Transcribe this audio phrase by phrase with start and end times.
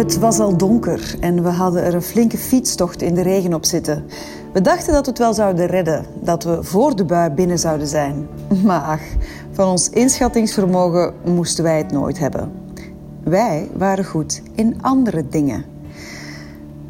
[0.00, 3.64] Het was al donker en we hadden er een flinke fietstocht in de regen op
[3.64, 4.04] zitten.
[4.52, 7.86] We dachten dat we het wel zouden redden, dat we voor de bui binnen zouden
[7.86, 8.28] zijn.
[8.64, 9.00] Maar ach,
[9.52, 12.52] van ons inschattingsvermogen moesten wij het nooit hebben.
[13.24, 15.64] Wij waren goed in andere dingen.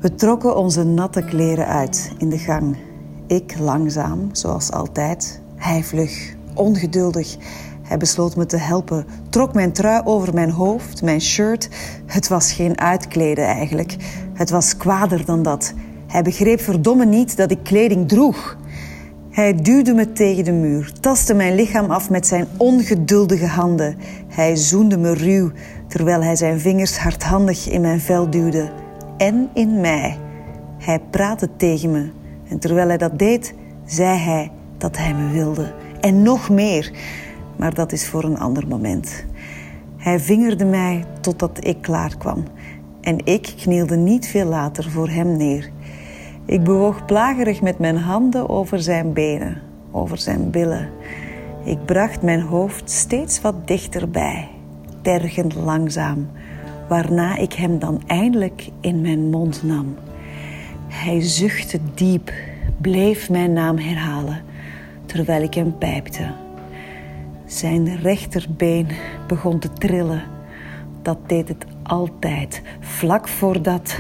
[0.01, 2.77] We trokken onze natte kleren uit in de gang.
[3.27, 5.41] Ik langzaam, zoals altijd.
[5.55, 7.37] Hij vlug, ongeduldig.
[7.91, 11.69] Hij besloot me te helpen, trok mijn trui over mijn hoofd, mijn shirt.
[12.07, 13.97] Het was geen uitkleden eigenlijk.
[14.35, 15.73] Het was kwader dan dat.
[16.07, 18.57] Hij begreep verdomme niet dat ik kleding droeg.
[19.31, 23.97] Hij duwde me tegen de muur, tastte mijn lichaam af met zijn ongeduldige handen.
[24.29, 25.51] Hij zoende me ruw,
[25.89, 28.71] terwijl hij zijn vingers hardhandig in mijn vel duwde.
[29.17, 30.19] En in mij.
[30.79, 32.11] Hij praatte tegen me.
[32.49, 35.73] En terwijl hij dat deed, zei hij dat hij me wilde.
[36.01, 36.93] En nog meer.
[37.61, 39.25] Maar dat is voor een ander moment.
[39.97, 42.45] Hij vingerde mij totdat ik klaar kwam.
[43.01, 45.71] En ik knielde niet veel later voor hem neer.
[46.45, 50.89] Ik bewoog plagerig met mijn handen over zijn benen, over zijn billen.
[51.65, 54.49] Ik bracht mijn hoofd steeds wat dichterbij,
[55.03, 56.29] tergend langzaam,
[56.89, 59.95] waarna ik hem dan eindelijk in mijn mond nam.
[60.89, 62.33] Hij zuchtte diep,
[62.81, 64.43] bleef mijn naam herhalen,
[65.07, 66.49] terwijl ik hem pijpte.
[67.51, 68.87] Zijn rechterbeen
[69.27, 70.23] begon te trillen.
[71.03, 73.97] Dat deed het altijd, vlak voordat.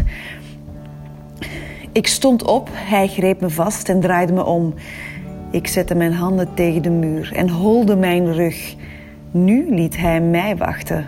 [1.92, 4.74] Ik stond op, hij greep me vast en draaide me om.
[5.50, 8.74] Ik zette mijn handen tegen de muur en holde mijn rug.
[9.30, 11.06] Nu liet hij mij wachten.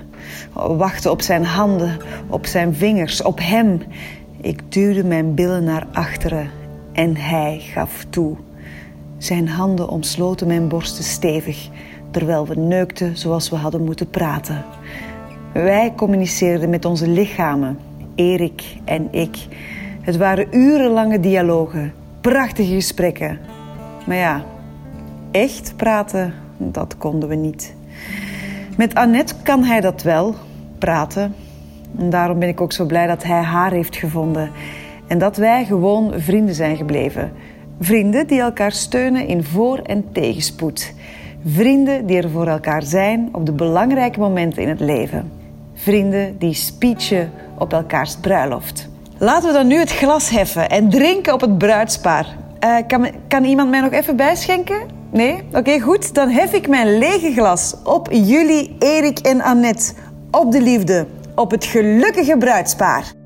[0.53, 1.99] Wachten op zijn handen,
[2.29, 3.83] op zijn vingers, op hem.
[4.41, 6.51] Ik duwde mijn billen naar achteren
[6.93, 8.37] en hij gaf toe.
[9.19, 11.69] Zijn handen omsloten mijn borsten stevig,
[12.13, 14.65] terwijl we neukten zoals we hadden moeten praten.
[15.53, 17.79] Wij communiceerden met onze lichamen,
[18.15, 19.37] Erik en ik.
[20.01, 23.39] Het waren urenlange dialogen, prachtige gesprekken.
[24.07, 24.45] Maar ja,
[25.31, 27.75] echt praten, dat konden we niet.
[28.77, 30.35] Met Annette kan hij dat wel,
[30.79, 31.35] praten.
[31.99, 34.51] En daarom ben ik ook zo blij dat hij haar heeft gevonden.
[35.07, 37.33] En dat wij gewoon vrienden zijn gebleven.
[37.81, 40.95] Vrienden die elkaar steunen in voor- en tegenspoed.
[41.45, 45.33] Vrienden die er voor elkaar zijn op de belangrijke momenten in het leven.
[45.75, 48.89] Vrienden die speechen op elkaars bruiloft.
[49.19, 52.37] Laten we dan nu het glas heffen en drinken op het bruidspaar.
[52.65, 54.81] Uh, kan, kan, iemand mij nog even bijschenken?
[55.11, 55.43] Nee?
[55.53, 56.15] Oké, goed.
[56.15, 59.93] Dan hef ik mijn lege glas op jullie, Erik en Annette.
[60.31, 61.07] Op de liefde.
[61.35, 63.22] Op het gelukkige bruidspaar.